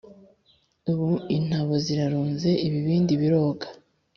[0.91, 3.65] Ubu intabo zirarunze Ibibindi biroga